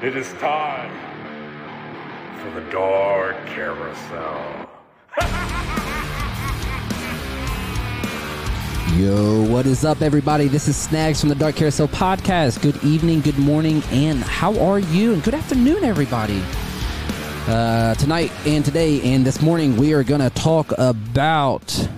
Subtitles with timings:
[0.00, 0.92] It is time
[2.38, 4.68] for the Dark Carousel.
[8.96, 10.46] Yo, what is up, everybody?
[10.46, 12.62] This is Snagz from the Dark Carousel podcast.
[12.62, 15.14] Good evening, good morning, and how are you?
[15.14, 16.44] And good afternoon, everybody.
[17.48, 21.88] Uh, tonight and today and this morning, we are going to talk about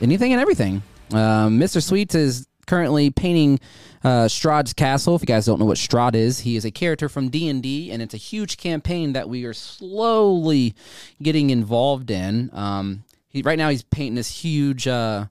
[0.00, 0.84] anything and everything.
[1.10, 1.82] Um, Mr.
[1.82, 3.60] Sweets is currently painting
[4.02, 5.14] uh, Strahd's castle.
[5.14, 7.62] If you guys don't know what Strahd is, he is a character from D and
[7.62, 10.74] D, and it's a huge campaign that we are slowly
[11.22, 12.50] getting involved in.
[12.52, 15.26] Um, he, right now, he's painting this huge uh,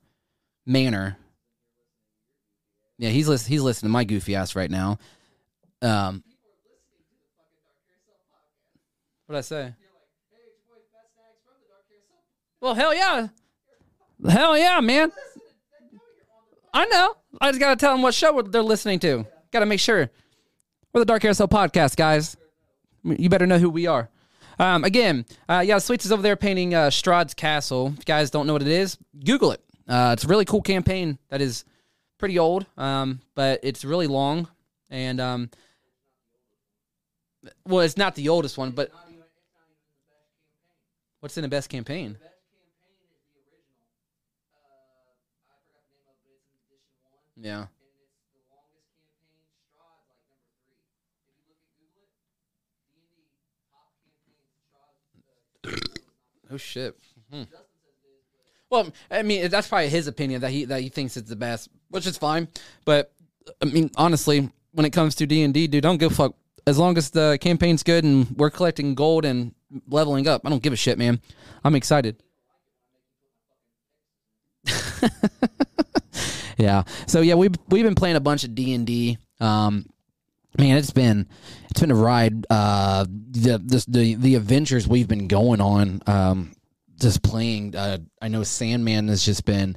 [0.66, 1.18] manor.
[2.98, 4.98] Yeah, he's listen, he's listening to my goofy ass right now.
[5.82, 6.24] Um,
[9.26, 9.74] what I say?
[12.62, 13.28] Well, hell yeah,
[14.28, 15.12] hell yeah, man.
[16.74, 17.16] I know.
[17.42, 19.26] I just gotta tell them what show they're listening to.
[19.52, 20.10] Gotta make sure.
[20.94, 22.38] We're the Dark Carousel podcast, guys.
[23.04, 24.10] You better know who we are.
[24.60, 27.88] Um, again, uh, yeah, Sweets is over there painting uh, Strahd's castle.
[27.88, 29.62] If you guys don't know what it is, Google it.
[29.88, 31.66] Uh, it's a really cool campaign that is
[32.20, 34.48] pretty old, um, but it's really long.
[34.92, 35.50] And, um,
[37.66, 38.92] well, it's not the oldest one, but
[41.20, 42.18] what's in the best campaign?
[47.38, 47.66] Yeah.
[56.52, 56.96] Oh shit.
[57.32, 57.44] Hmm.
[58.70, 61.68] Well, I mean, that's probably his opinion that he that he thinks it's the best,
[61.90, 62.48] which is fine.
[62.86, 63.12] But
[63.62, 66.36] I mean, honestly, when it comes to D and D, dude, don't give a fuck.
[66.68, 69.56] As long as the campaign's good and we're collecting gold and
[69.88, 71.22] leveling up, I don't give a shit, man.
[71.64, 72.22] I'm excited.
[76.58, 76.84] yeah.
[77.08, 79.18] So yeah, we've we've been playing a bunch of D and D.
[79.40, 79.86] Um,
[80.58, 81.28] man, it's been
[81.70, 82.46] it's been a ride.
[82.50, 86.02] Uh, the the the, the adventures we've been going on.
[86.08, 86.56] Um,
[87.00, 87.76] just playing.
[87.76, 89.76] Uh, I know Sandman has just been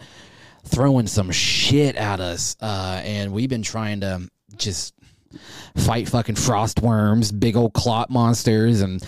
[0.64, 4.94] throwing some shit at us, uh, and we've been trying to just
[5.76, 9.02] fight fucking frost worms, big old clot monsters, and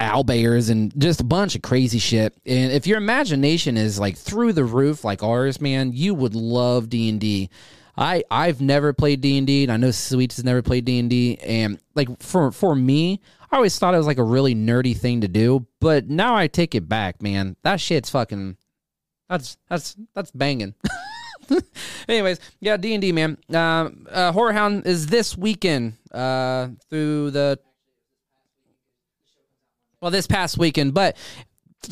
[0.00, 2.34] owl bears and just a bunch of crazy shit.
[2.46, 6.88] And if your imagination is like through the roof like ours, man, you would love
[6.88, 7.50] D and D.
[7.96, 11.38] I I've never played D and I know Sweets has never played D and D.
[11.38, 13.20] And like for for me,
[13.50, 16.48] I always thought it was like a really nerdy thing to do, but now I
[16.48, 17.56] take it back, man.
[17.62, 18.56] That shit's fucking.
[19.28, 20.74] That's that's that's banging.
[22.08, 23.38] Anyways, yeah, D and D, man.
[23.52, 27.58] Uh, uh, Horror Hound is this weekend uh, through the
[30.04, 31.16] well, this past weekend, but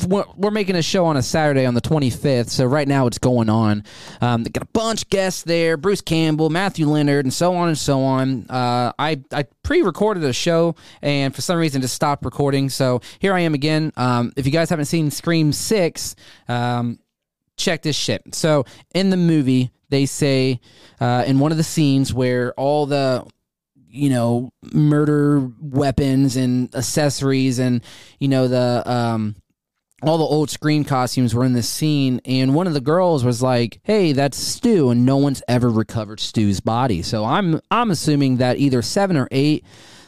[0.07, 2.49] we're making a show on a Saturday on the 25th.
[2.49, 3.83] So right now it's going on.
[4.21, 7.69] Um, they got a bunch of guests there: Bruce Campbell, Matthew Lillard, and so on
[7.69, 8.45] and so on.
[8.51, 12.69] Uh, I I pre-recorded a show and for some reason just stopped recording.
[12.69, 13.91] So here I am again.
[13.97, 16.15] Um, if you guys haven't seen Scream Six,
[16.47, 16.99] um,
[17.57, 18.35] check this shit.
[18.35, 20.59] So in the movie, they say
[21.01, 23.25] uh, in one of the scenes where all the
[23.93, 27.83] you know murder weapons and accessories and
[28.19, 29.35] you know the um
[30.01, 32.19] all the old scream costumes were in this scene.
[32.25, 36.19] And one of the girls was like hey that's stu and no one's ever recovered
[36.19, 37.03] stu's body.
[37.03, 39.63] So i'm i'm assuming that either seven or eight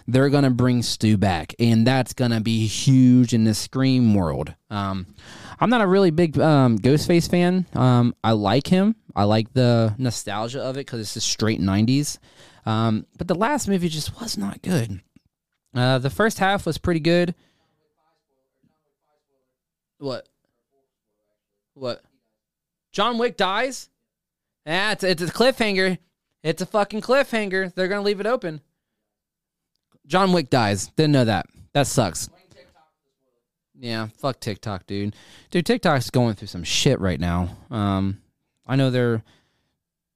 [0.07, 1.53] they're gonna bring stu back.
[1.59, 4.53] And that's gonna be huge in the scream world.
[4.71, 5.05] Um
[5.59, 7.67] i'm not a really big um ghostface fan.
[7.73, 8.95] Um i like him.
[9.15, 12.17] I like the nostalgia of it because it's just straight 90s
[12.65, 15.01] um, but the last movie just was not good.
[15.73, 17.35] Uh, the first half was pretty good.
[19.97, 20.27] What?
[21.73, 22.03] What?
[22.91, 23.89] John Wick dies?
[24.65, 25.97] Yeah, it's, it's a cliffhanger.
[26.43, 27.73] It's a fucking cliffhanger.
[27.73, 28.61] They're gonna leave it open.
[30.07, 30.87] John Wick dies.
[30.95, 31.47] Didn't know that.
[31.73, 32.29] That sucks.
[33.77, 35.15] Yeah, fuck TikTok, dude.
[35.51, 37.57] Dude, TikTok's going through some shit right now.
[37.69, 38.21] Um,
[38.65, 39.23] I know they're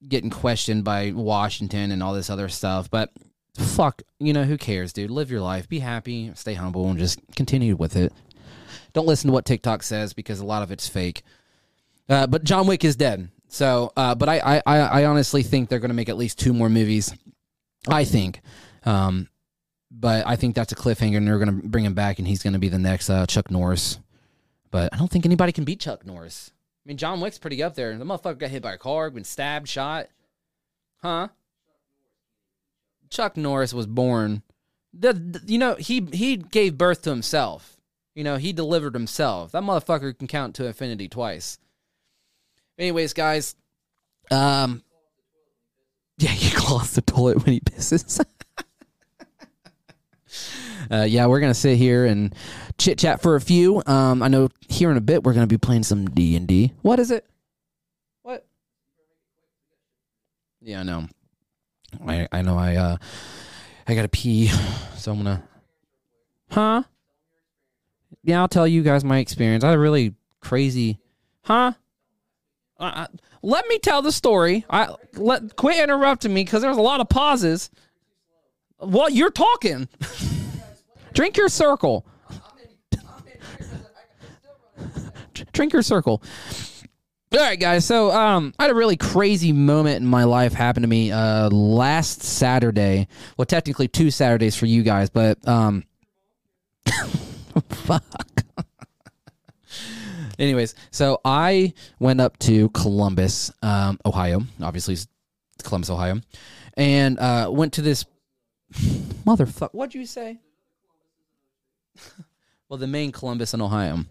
[0.08, 2.90] getting questioned by Washington and all this other stuff.
[2.90, 3.12] But
[3.58, 5.12] fuck, you know, who cares, dude?
[5.12, 8.14] Live your life, be happy, stay humble, and just continue with it.
[8.94, 11.24] Don't listen to what TikTok says because a lot of it's fake.
[12.08, 13.30] Uh, but John Wick is dead.
[13.48, 16.54] So, uh, but I, I, I honestly think they're going to make at least two
[16.54, 17.14] more movies.
[17.88, 18.42] I think.
[18.86, 19.30] Um,
[19.92, 22.44] but I think that's a cliffhanger, and they're going to bring him back, and he's
[22.44, 24.00] going to be the next uh, Chuck Norris.
[24.72, 26.52] But I don't think anybody can beat Chuck Norris.
[26.90, 27.96] Mean, John Wick's pretty up there.
[27.96, 30.08] The motherfucker got hit by a car, been stabbed, shot.
[31.04, 31.28] Huh?
[33.12, 34.42] Chuck Norris was born.
[34.92, 37.78] The, the, you know he he gave birth to himself.
[38.16, 39.52] You know he delivered himself.
[39.52, 41.60] That motherfucker can count to infinity twice.
[42.80, 43.56] Anyways, guys,
[44.32, 44.82] um,
[46.18, 48.20] yeah, he calls the toilet when he pisses.
[50.92, 52.34] uh, yeah, we're gonna sit here and
[52.78, 53.84] chit chat for a few.
[53.86, 56.74] Um, I know here in a bit we're gonna be playing some D and D.
[56.82, 57.26] What is it?
[58.24, 58.46] What?
[60.62, 61.08] Yeah, I know.
[62.06, 62.58] I I know.
[62.58, 62.98] I uh,
[63.88, 64.48] I gotta pee,
[64.98, 65.44] so I'm gonna.
[66.52, 66.84] Huh?
[68.24, 69.64] Yeah, I'll tell you guys my experience.
[69.64, 71.00] I had a really crazy.
[71.44, 71.74] Huh?
[72.80, 73.08] Uh, uh,
[73.42, 74.66] let me tell the story.
[74.70, 77.70] I let quit interrupting me because there's a lot of pauses.
[78.80, 79.88] Well, you're talking.
[81.14, 82.06] Drink your circle.
[85.54, 86.22] Drink your circle.
[87.32, 87.86] All right, guys.
[87.86, 91.50] So, um, I had a really crazy moment in my life happen to me uh,
[91.50, 93.08] last Saturday.
[93.38, 95.84] Well, technically two Saturdays for you guys, but um,
[97.70, 98.04] fuck.
[100.40, 104.42] Anyways, so I went up to Columbus, um, Ohio.
[104.62, 104.98] Obviously,
[105.64, 106.22] Columbus, Ohio,
[106.78, 108.06] and uh, went to this
[108.74, 109.74] motherfucker.
[109.74, 110.40] What'd you say?
[112.70, 114.06] Well, the main Columbus in Ohio.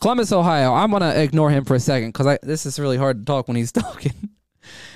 [0.00, 0.72] Columbus, Ohio.
[0.72, 3.56] I'm gonna ignore him for a second because this is really hard to talk when
[3.56, 4.12] he's talking.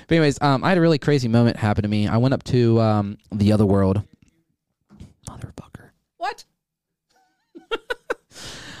[0.07, 2.07] but anyways, um, I had a really crazy moment happen to me.
[2.07, 4.01] I went up to um, the other world.
[5.29, 5.89] Motherfucker.
[6.17, 6.45] What?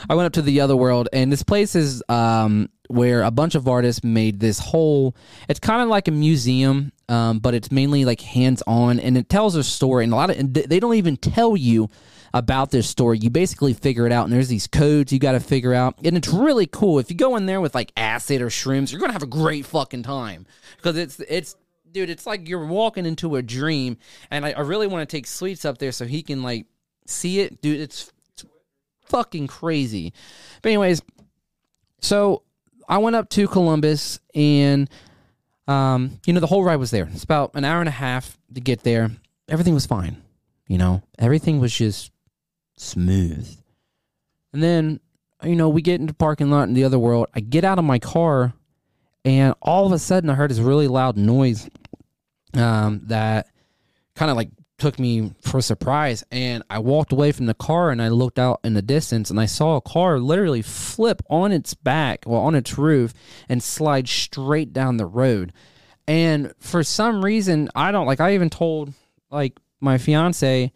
[0.09, 3.55] I went up to the other world, and this place is um, where a bunch
[3.55, 5.15] of artists made this whole.
[5.47, 9.29] It's kind of like a museum, um, but it's mainly like hands on, and it
[9.29, 10.03] tells a story.
[10.03, 11.89] And a lot of and they don't even tell you
[12.33, 13.19] about this story.
[13.19, 16.17] You basically figure it out, and there's these codes you got to figure out, and
[16.17, 16.99] it's really cool.
[16.99, 19.65] If you go in there with like acid or shrooms, you're gonna have a great
[19.65, 20.45] fucking time
[20.77, 21.55] because it's it's
[21.93, 23.97] dude, it's like you're walking into a dream.
[24.29, 26.65] And I, I really want to take Sweets up there so he can like
[27.05, 27.79] see it, dude.
[27.79, 28.11] It's
[29.05, 30.13] fucking crazy.
[30.61, 31.01] But anyways,
[32.01, 32.41] so
[32.89, 34.89] I went up to Columbus and
[35.67, 37.09] um, you know, the whole ride was there.
[37.13, 39.11] It's about an hour and a half to get there.
[39.47, 40.17] Everything was fine.
[40.67, 42.11] You know, everything was just
[42.75, 43.57] smooth.
[44.51, 44.99] And then,
[45.43, 47.27] you know, we get into parking lot in the other world.
[47.33, 48.53] I get out of my car
[49.25, 51.69] and all of a sudden I heard this really loud noise
[52.53, 53.47] um, that
[54.15, 57.89] kind of like took me for a surprise and I walked away from the car
[57.89, 61.51] and I looked out in the distance and I saw a car literally flip on
[61.51, 63.13] its back well on its roof
[63.47, 65.53] and slide straight down the road.
[66.07, 68.93] And for some reason I don't like I even told
[69.31, 70.71] like my fiance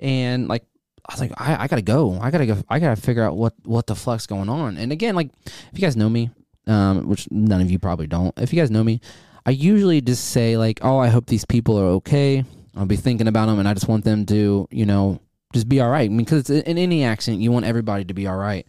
[0.00, 0.64] and like
[1.08, 2.18] I was like I, I gotta go.
[2.20, 4.76] I gotta go I gotta figure out what what the fuck's going on.
[4.76, 6.30] And again like if you guys know me,
[6.66, 9.00] um, which none of you probably don't, if you guys know me,
[9.44, 12.44] I usually just say like, "Oh, I hope these people are okay."
[12.76, 15.20] I'll be thinking about them, and I just want them to, you know,
[15.52, 16.08] just be all right.
[16.08, 18.66] I mean, because in any accident, you want everybody to be all right.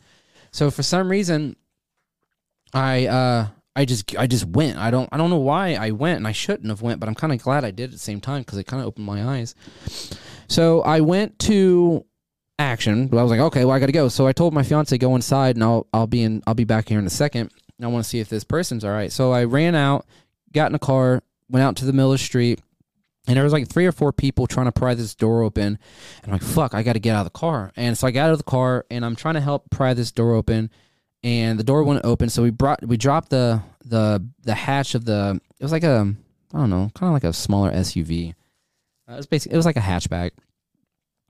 [0.51, 1.55] So for some reason,
[2.73, 4.77] I uh, I just I just went.
[4.77, 7.15] I don't I don't know why I went, and I shouldn't have went, but I'm
[7.15, 9.23] kind of glad I did at the same time because it kind of opened my
[9.37, 9.55] eyes.
[10.47, 12.05] So I went to
[12.63, 13.07] action.
[13.07, 14.07] But I was like, okay, well I got to go.
[14.07, 16.89] So I told my fiance go inside, and I'll I'll be in I'll be back
[16.89, 17.51] here in a second.
[17.81, 19.11] I want to see if this person's all right.
[19.11, 20.05] So I ran out,
[20.53, 22.61] got in a car, went out to the middle of the street
[23.27, 25.63] and there was like three or four people trying to pry this door open.
[25.63, 25.79] And
[26.25, 27.71] I'm like, fuck, I got to get out of the car.
[27.75, 30.11] And so I got out of the car and I'm trying to help pry this
[30.11, 30.69] door open.
[31.23, 32.29] And the door wouldn't open.
[32.29, 36.13] So we brought, we dropped the, the, the hatch of the, it was like a,
[36.53, 38.35] I don't know, kind of like a smaller SUV.
[39.07, 40.31] Uh, it was basically, it was like a hatchback.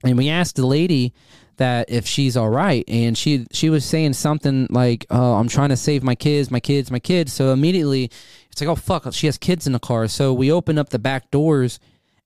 [0.04, 1.14] And we asked the lady
[1.56, 2.84] that if she's all right.
[2.88, 6.60] And she, she was saying something like, oh, I'm trying to save my kids, my
[6.60, 7.32] kids, my kids.
[7.32, 8.10] So immediately
[8.50, 10.06] it's like, oh fuck, she has kids in the car.
[10.08, 11.80] So we open up the back doors,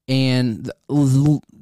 [0.07, 0.71] and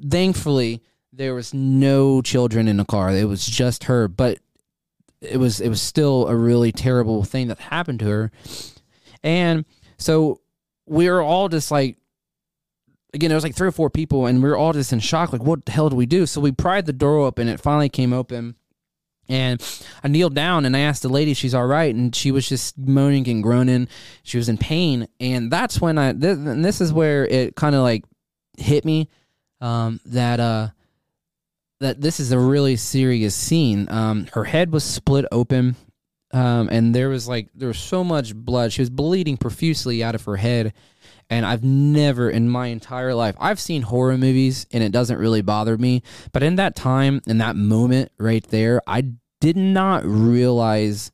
[0.09, 0.81] thankfully
[1.13, 3.11] there was no children in the car.
[3.11, 4.39] It was just her, but
[5.21, 8.31] it was it was still a really terrible thing that happened to her.
[9.23, 9.65] And
[9.97, 10.41] so
[10.85, 11.97] we were all just like
[13.13, 15.31] again, there was like three or four people, and we were all just in shock.
[15.31, 16.25] Like, what the hell do we do?
[16.25, 17.47] So we pried the door open.
[17.47, 18.55] And it finally came open,
[19.29, 19.61] and
[20.03, 21.93] I kneeled down and I asked the lady, she's all right.
[21.93, 23.87] And she was just moaning and groaning.
[24.23, 25.07] She was in pain.
[25.19, 28.05] And that's when I, and this is where it kind of like
[28.57, 29.09] hit me
[29.59, 30.69] um, that, uh,
[31.79, 33.87] that this is a really serious scene.
[33.89, 35.75] Um, her head was split open.
[36.31, 38.73] Um, and there was like, there was so much blood.
[38.73, 40.73] She was bleeding profusely out of her head.
[41.29, 45.41] And I've never in my entire life, I've seen horror movies and it doesn't really
[45.41, 46.03] bother me.
[46.31, 51.11] But in that time, in that moment right there, I did not realize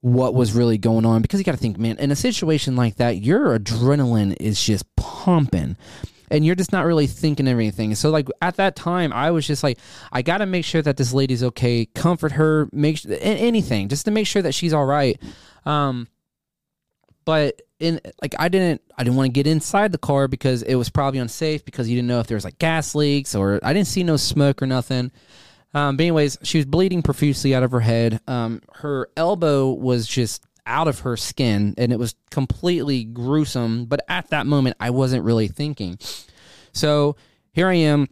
[0.00, 2.96] what was really going on because you got to think, man, in a situation like
[2.96, 5.76] that, your adrenaline is just pumping
[6.30, 7.94] and you're just not really thinking everything.
[7.94, 9.78] So like at that time, I was just like,
[10.12, 14.10] I got to make sure that this lady's okay, comfort her, make anything just to
[14.10, 15.20] make sure that she's all right.
[15.66, 16.08] Um,
[17.24, 20.74] but in like I didn't I didn't want to get inside the car because it
[20.76, 23.72] was probably unsafe because you didn't know if there was like gas leaks or I
[23.72, 25.10] didn't see no smoke or nothing.
[25.72, 28.20] Um, but anyways, she was bleeding profusely out of her head.
[28.26, 33.86] Um, her elbow was just out of her skin, and it was completely gruesome.
[33.86, 35.98] But at that moment, I wasn't really thinking.
[36.72, 37.16] So
[37.52, 38.08] here I am.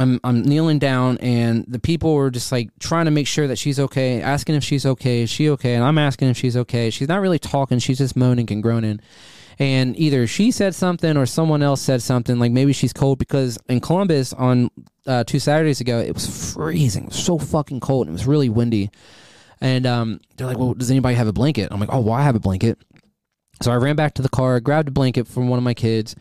[0.00, 3.58] I'm I'm kneeling down, and the people were just like trying to make sure that
[3.58, 6.88] she's okay, asking if she's okay, is she okay, and I'm asking if she's okay.
[6.88, 9.00] She's not really talking; she's just moaning and groaning.
[9.58, 13.58] And either she said something or someone else said something, like maybe she's cold because
[13.68, 14.70] in Columbus on
[15.06, 18.26] uh, two Saturdays ago, it was freezing, it was so fucking cold, and it was
[18.26, 18.90] really windy.
[19.60, 22.22] And um, they're like, "Well, does anybody have a blanket?" I'm like, "Oh, well, I
[22.22, 22.78] have a blanket."
[23.60, 26.16] So I ran back to the car, grabbed a blanket from one of my kids,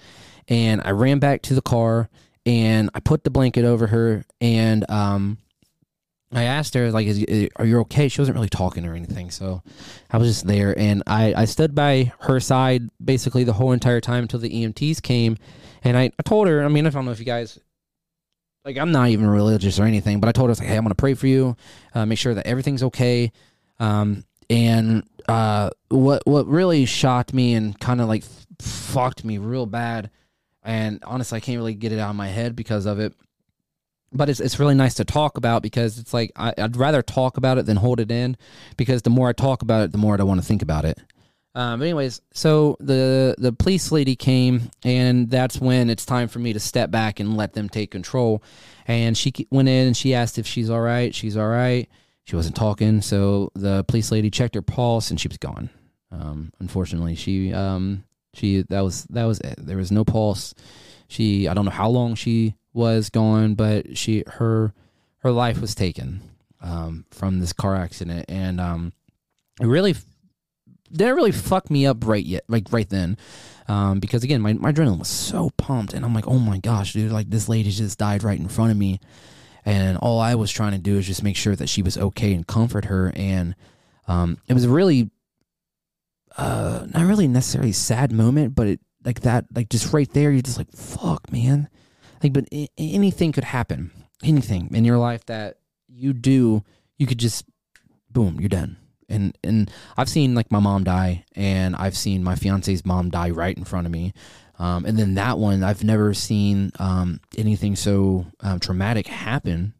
[0.50, 2.09] and I ran back to the car
[2.50, 5.38] and I put the blanket over her and um
[6.32, 7.24] I asked her like is,
[7.56, 8.08] are you okay?
[8.08, 9.32] She wasn't really talking or anything.
[9.32, 9.62] So
[10.12, 14.01] I was just there and I I stood by her side basically the whole entire
[14.01, 15.38] time until the EMTs came
[15.84, 17.60] and I, I told her, I mean, I don't know if you guys
[18.65, 20.89] like I'm not even religious or anything, but I told her, like, hey, I'm going
[20.89, 21.56] to pray for you,
[21.94, 23.32] uh, make sure that everything's okay.
[23.79, 28.24] Um, and uh, what what really shocked me and kind of like
[28.60, 30.10] fucked me real bad
[30.63, 33.13] and honestly, I can't really get it out of my head because of it.
[34.12, 37.38] But it's it's really nice to talk about because it's like I, would rather talk
[37.38, 38.38] about it than hold it in
[38.75, 41.00] because the more I talk about it, the more I want to think about it.
[41.56, 46.54] Um, anyways, so the the police lady came, and that's when it's time for me
[46.54, 48.44] to step back and let them take control.
[48.88, 51.13] And she went in and she asked if she's all right.
[51.13, 51.88] She's all right.
[52.25, 55.70] She wasn't talking, so the police lady checked her pulse, and she was gone.
[56.12, 59.55] Um, unfortunately, she um, she that was that was it.
[59.57, 60.53] There was no pulse.
[61.07, 64.74] She I don't know how long she was gone, but she her
[65.19, 66.21] her life was taken
[66.62, 68.93] um, from this car accident, and um,
[69.59, 69.95] it really
[70.91, 73.17] didn't really fuck me up right yet, like right then,
[73.67, 76.93] um, because again my my adrenaline was so pumped, and I'm like, oh my gosh,
[76.93, 79.00] dude, like this lady just died right in front of me,
[79.65, 82.33] and all I was trying to do is just make sure that she was okay
[82.33, 83.55] and comfort her, and
[84.07, 85.09] um, it was really
[86.39, 90.41] uh not really necessarily sad moment, but it like that like just right there you're
[90.41, 91.69] just like fuck man.
[92.24, 93.91] Like but I- anything could happen.
[94.24, 96.63] Anything in your life that you do,
[96.98, 97.46] you could just
[98.12, 98.77] boom, you're done.
[99.08, 103.29] And and I've seen like my mom die and I've seen my fiance's mom die
[103.29, 104.13] right in front of me.
[104.58, 109.74] Um, and then that one, I've never seen um, anything so um, traumatic happen.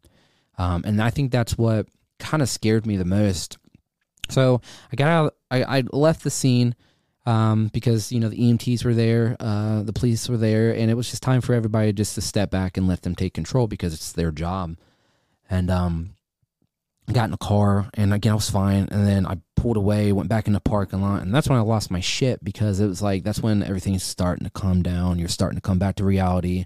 [0.58, 1.88] Um, and I think that's what
[2.18, 3.58] kind of scared me the most
[4.30, 4.62] so
[4.92, 5.36] I got out.
[5.52, 6.76] I, I left the scene
[7.26, 10.96] um, because you know the EMTs were there, uh, the police were there, and it
[10.96, 13.94] was just time for everybody just to step back and let them take control because
[13.94, 14.78] it's their job.
[15.50, 16.12] And um,
[17.12, 18.88] got in a car, and again I was fine.
[18.92, 21.62] And then I pulled away, went back in the parking lot, and that's when I
[21.62, 25.20] lost my shit because it was like that's when everything's starting to calm down.
[25.20, 26.66] You're starting to come back to reality,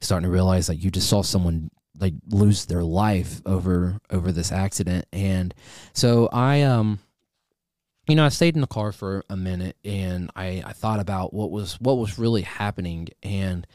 [0.00, 1.70] starting to realize that you just saw someone
[2.00, 5.52] like lose their life over over this accident and
[5.92, 7.00] so i um
[8.08, 11.32] you know i stayed in the car for a minute and i i thought about
[11.32, 13.66] what was what was really happening and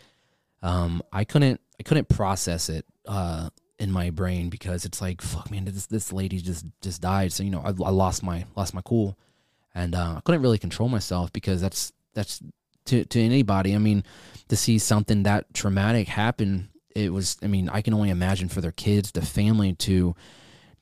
[0.62, 3.50] um i couldn't i couldn't process it uh
[3.80, 7.34] in my brain because it's like fuck man this this lady just just died.
[7.34, 9.18] So you know i, I lost my lost my cool
[9.76, 12.42] and uh, i couldn't really control myself because that's that's
[12.86, 13.76] to to anybody.
[13.76, 14.04] I mean
[14.50, 18.62] to see something that traumatic happen it was i mean i can only imagine for
[18.62, 20.16] their kids the family to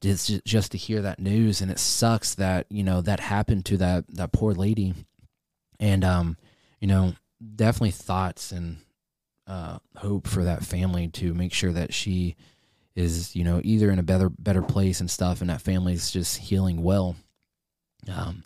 [0.01, 3.77] just just to hear that news and it sucks that you know that happened to
[3.77, 4.93] that that poor lady.
[5.79, 6.37] And um
[6.79, 7.13] you know
[7.55, 8.77] definitely thoughts and
[9.47, 12.35] uh hope for that family to make sure that she
[12.95, 16.37] is you know either in a better better place and stuff and that family's just
[16.37, 17.15] healing well.
[18.11, 18.43] Um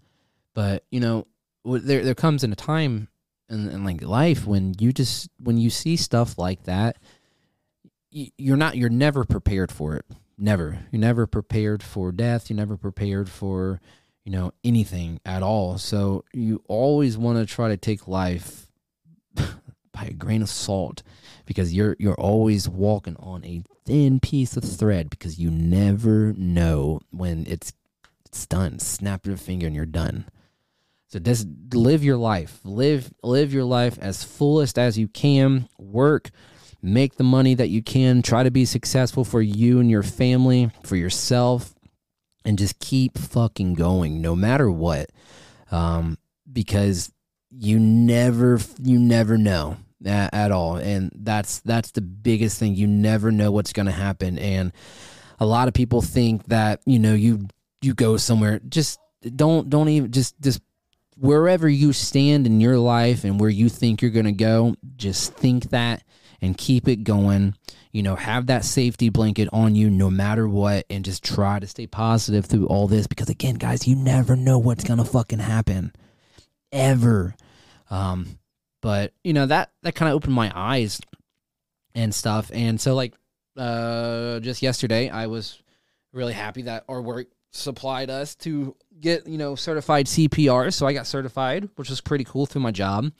[0.54, 1.26] but you know
[1.64, 3.08] there there comes in a time
[3.50, 6.98] in, in like life when you just when you see stuff like that
[8.12, 10.06] you're not you're never prepared for it
[10.38, 10.80] never.
[10.92, 12.50] You're never prepared for death.
[12.50, 13.80] You're never prepared for
[14.24, 15.78] you know anything at all.
[15.78, 18.68] So you always want to try to take life
[19.36, 21.04] by a grain of salt
[21.46, 27.00] because you're you're always walking on a thin piece of thread because you never know
[27.12, 27.74] when it's
[28.26, 28.80] it's done.
[28.80, 30.26] Snap your finger and you're done.
[31.08, 32.60] So just live your life.
[32.64, 35.70] Live live your life as fullest as you can.
[35.78, 36.32] Work
[36.86, 40.72] make the money that you can, try to be successful for you and your family,
[40.84, 41.74] for yourself,
[42.46, 45.10] and just keep fucking going no matter what.
[45.72, 46.18] Um,
[46.52, 47.12] because
[47.50, 50.78] you never you never know at, at all.
[50.78, 52.76] And that's that's the biggest thing.
[52.76, 54.38] You never know what's going to happen.
[54.38, 54.72] And
[55.40, 57.48] a lot of people think that you know you
[57.82, 58.60] you go somewhere.
[58.68, 59.00] Just
[59.36, 60.62] don't don't even just just
[61.18, 65.34] wherever you stand in your life and where you think you're going to go just
[65.34, 66.04] think that
[66.42, 67.56] and keep it going.
[67.92, 71.68] You know, have that safety blanket on you no matter what, and just try to
[71.68, 75.40] stay positive through all this because, again, guys, you never know what's going to fucking
[75.40, 75.94] happen
[76.74, 77.36] ever.
[77.90, 78.38] Um,
[78.82, 81.00] but, you know, that, that kind of opened my eyes
[81.94, 82.52] and stuff.
[82.54, 83.14] And so, like,
[83.56, 85.62] uh, just yesterday, I was
[86.12, 90.74] really happy that our work supplied us to get you know certified CPR.
[90.74, 93.12] So I got certified, which was pretty cool through my job.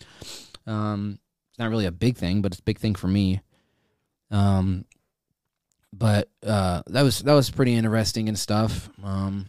[0.68, 3.42] Um, it's not really a big thing, but it's a big thing for me.
[4.32, 4.86] Um,
[5.94, 8.90] but uh, that was that was pretty interesting and stuff.
[9.04, 9.48] Um,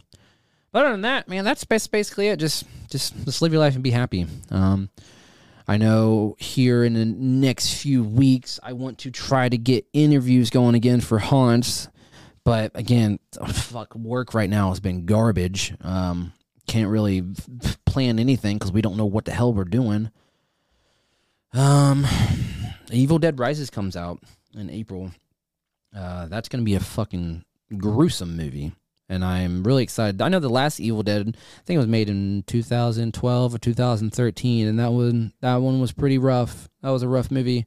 [0.73, 2.39] but other than that, man, that's basically it.
[2.39, 4.27] Just just just live your life and be happy.
[4.51, 4.91] Um,
[5.69, 10.51] I know here in the next few weeks, I want to try to get interviews
[10.51, 11.89] going again for Haunts.
[12.47, 15.75] But again, fuck, work right now has been garbage.
[15.81, 16.33] Um,
[16.69, 17.25] can't really
[17.87, 20.13] plan anything because we don't know what the hell we're doing.
[21.53, 22.07] Um,
[22.93, 24.21] Evil Dead Rises comes out
[24.55, 25.11] in April.
[25.93, 27.45] Uh, that's gonna be a fucking
[27.79, 28.71] gruesome movie,
[29.09, 30.23] and I'm really excited.
[30.23, 34.69] I know the last Evil Dead, I think it was made in 2012 or 2013,
[34.69, 36.69] and that one that one was pretty rough.
[36.81, 37.67] That was a rough movie.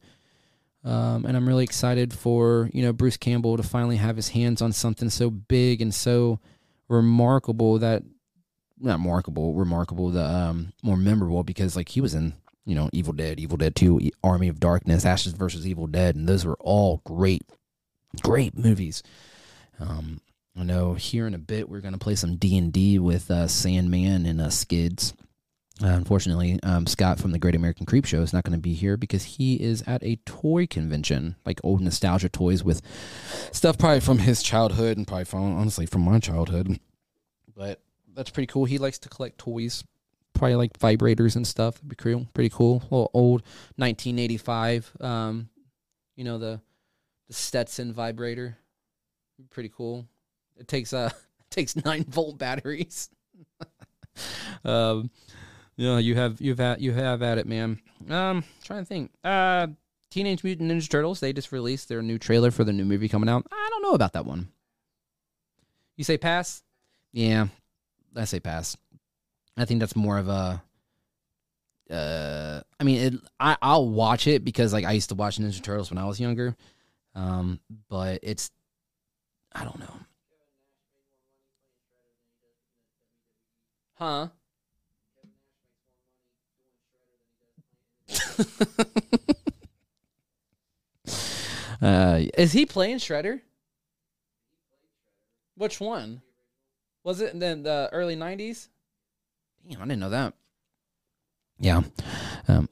[0.83, 4.61] Um, and I'm really excited for you know Bruce Campbell to finally have his hands
[4.61, 6.39] on something so big and so
[6.87, 8.03] remarkable that
[8.79, 12.33] not remarkable, remarkable, the um, more memorable because like he was in
[12.65, 16.27] you know Evil Dead, Evil Dead Two, Army of Darkness, Ashes versus Evil Dead, and
[16.27, 17.43] those were all great,
[18.21, 19.03] great movies.
[19.79, 20.21] Um,
[20.57, 23.47] I know here in a bit we're gonna play some D and D with uh,
[23.47, 25.13] Sandman and uh, Skids.
[25.81, 28.73] Uh, unfortunately, um, Scott from the Great American Creep Show is not going to be
[28.73, 32.81] here because he is at a toy convention, like old nostalgia toys with
[33.53, 36.79] stuff probably from his childhood and probably from honestly from my childhood.
[37.55, 37.81] But
[38.13, 38.65] that's pretty cool.
[38.65, 39.85] He likes to collect toys,
[40.33, 41.75] probably like vibrators and stuff.
[41.75, 42.79] That'd be cool, pretty cool.
[42.91, 43.41] little old
[43.77, 45.49] 1985, um,
[46.17, 46.59] you know the
[47.29, 48.57] the Stetson vibrator,
[49.49, 50.05] pretty cool.
[50.57, 51.11] It takes uh
[51.49, 53.09] takes nine volt batteries.
[54.65, 55.09] um
[55.79, 57.79] yeah, you have you've had you have at it, man.
[58.09, 59.11] Um, trying to think.
[59.23, 59.67] Uh,
[60.11, 61.21] Teenage Mutant Ninja Turtles.
[61.21, 63.47] They just released their new trailer for the new movie coming out.
[63.49, 64.49] I don't know about that one.
[65.95, 66.63] You say pass?
[67.13, 67.47] Yeah,
[68.13, 68.75] I say pass.
[69.55, 70.61] I think that's more of a.
[71.89, 75.63] Uh, I mean, it, I I'll watch it because like I used to watch Ninja
[75.63, 76.57] Turtles when I was younger.
[77.15, 78.51] Um, but it's,
[79.55, 79.93] I don't know.
[83.93, 84.27] Huh?
[91.81, 93.41] uh, is he playing Shredder?
[95.55, 96.21] Which one?
[97.03, 98.69] Was it in the, early '90s?
[99.69, 100.33] Damn, I didn't know that.
[101.59, 101.81] Yeah.
[102.47, 102.69] Um,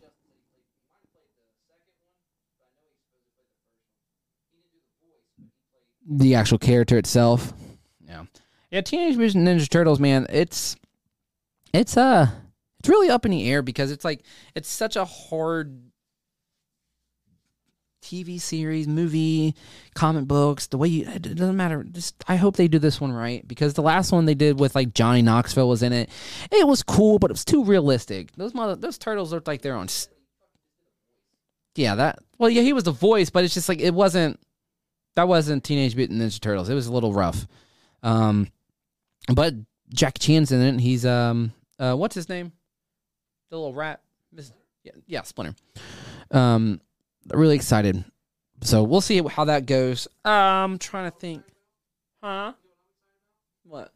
[6.08, 7.54] the actual character itself.
[8.06, 8.26] Yeah.
[8.72, 10.76] Yeah, Teenage Mutant Ninja Turtles, man, it's
[11.74, 12.30] it's uh
[12.80, 14.24] it's really up in the air because it's like
[14.56, 15.82] it's such a hard
[18.02, 19.54] TV series, movie,
[19.94, 21.84] comic books, the way you it doesn't matter.
[21.84, 24.76] Just I hope they do this one right because the last one they did with
[24.76, 26.10] like Johnny Knoxville was in it.
[26.52, 28.32] It was cool, but it was too realistic.
[28.38, 29.88] Those mother those turtles looked like they're on
[31.76, 34.40] Yeah, that well yeah, he was the voice, but it's just like it wasn't
[35.16, 36.70] that wasn't Teenage Mutant Ninja Turtles.
[36.70, 37.46] It was a little rough.
[38.04, 38.48] Um
[39.34, 39.54] but
[39.94, 40.80] Jack Chan's in it.
[40.80, 42.54] He's um uh what's his name?
[43.50, 44.02] The little rat.
[44.84, 45.56] Yeah, yeah, Splinter.
[46.32, 46.82] Um
[47.32, 48.04] really excited.
[48.62, 50.08] So we'll see how that goes.
[50.26, 51.44] Um, trying to think.
[52.24, 52.54] Huh?
[53.64, 53.92] What?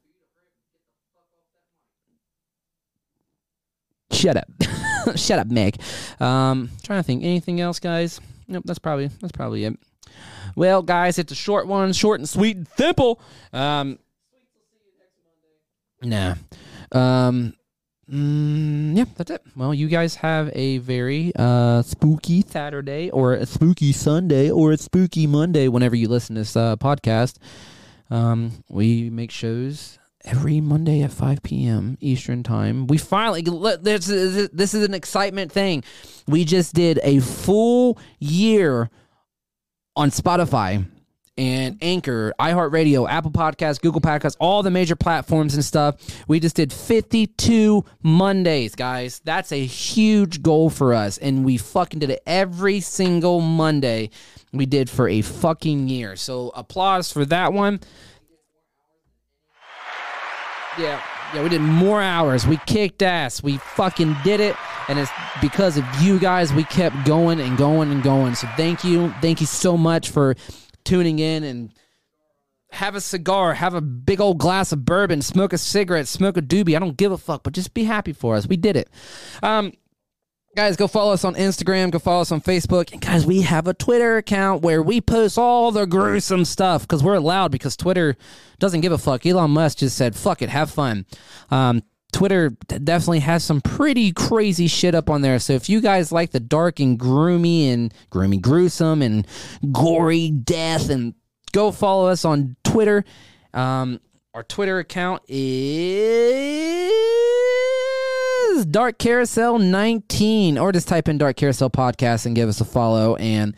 [4.11, 4.47] Shut up.
[5.15, 5.81] Shut up, Meg.
[6.19, 7.23] Um, trying to think.
[7.23, 8.21] Anything else, guys?
[8.47, 8.63] Nope.
[8.65, 9.79] That's probably that's probably it.
[10.55, 13.21] Well, guys, it's a short one, short and sweet and simple.
[13.53, 13.97] Um,
[16.03, 16.35] nah.
[16.91, 17.53] Um,
[18.09, 19.41] Mm, yeah, that's it.
[19.55, 24.77] Well, you guys have a very uh, spooky Saturday or a spooky Sunday or a
[24.77, 27.37] spooky Monday whenever you listen to this uh, podcast.
[28.09, 31.97] Um, we make shows every Monday at 5 p.m.
[32.01, 32.87] Eastern Time.
[32.87, 35.83] We finally, this is, this is an excitement thing.
[36.27, 38.89] We just did a full year
[39.95, 40.85] on Spotify
[41.37, 45.95] and Anchor, iHeartRadio, Apple Podcasts, Google Podcasts, all the major platforms and stuff.
[46.27, 49.21] We just did 52 Mondays, guys.
[49.23, 51.17] That's a huge goal for us.
[51.17, 54.09] And we fucking did it every single Monday
[54.51, 56.15] we did for a fucking year.
[56.15, 57.79] So applause for that one.
[60.77, 61.01] Yeah,
[61.33, 62.45] Yeah, we did more hours.
[62.45, 63.41] We kicked ass.
[63.41, 64.55] We fucking did it.
[64.89, 68.35] And it's because of you guys we kept going and going and going.
[68.35, 69.13] So thank you.
[69.21, 70.35] Thank you so much for
[70.83, 71.71] tuning in and
[72.71, 76.41] have a cigar, have a big old glass of bourbon, smoke a cigarette, smoke a
[76.41, 76.75] doobie.
[76.75, 78.47] I don't give a fuck, but just be happy for us.
[78.47, 78.89] We did it.
[79.43, 79.73] Um,
[80.53, 81.91] Guys, go follow us on Instagram.
[81.91, 82.91] Go follow us on Facebook.
[82.91, 87.01] And guys, we have a Twitter account where we post all the gruesome stuff because
[87.01, 88.17] we're allowed because Twitter
[88.59, 89.25] doesn't give a fuck.
[89.25, 91.05] Elon Musk just said, fuck it, have fun.
[91.51, 95.39] Um, Twitter definitely has some pretty crazy shit up on there.
[95.39, 99.25] So if you guys like the dark and groomy and groomy, gruesome and
[99.71, 101.13] gory death, and
[101.51, 103.03] go follow us on Twitter.
[103.53, 103.99] Um,
[104.33, 106.91] our Twitter account is
[108.65, 113.15] Dark Carousel 19, or just type in Dark Carousel Podcast and give us a follow.
[113.17, 113.55] And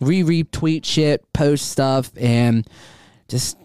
[0.00, 2.66] we retweet shit, post stuff, and
[3.28, 3.58] just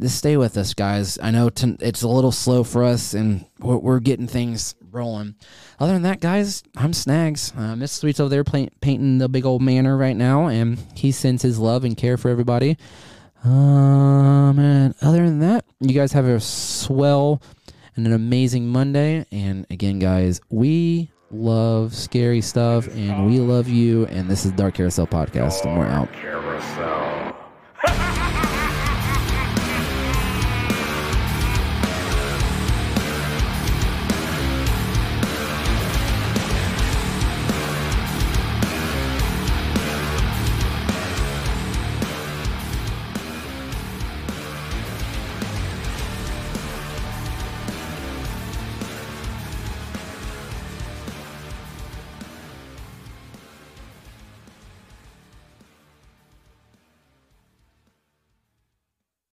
[0.00, 1.18] just stay with us, guys.
[1.22, 5.34] I know t- it's a little slow for us, and we're, we're, getting things rolling.
[5.78, 7.56] Other than that, guys, I'm Snagz.
[7.56, 11.12] Uh, Miss Sweet's over there play- painting the big old manor right now, and he
[11.12, 12.76] sends his love and care for everybody.
[13.44, 17.42] Um, and other than that, you guys have a swell
[17.96, 19.26] and an amazing Monday.
[19.30, 24.06] And again, guys, we love scary stuff, and we love you.
[24.06, 26.12] And this is Dark Carousel Podcast, and we're out.
[26.12, 26.93] Carousel.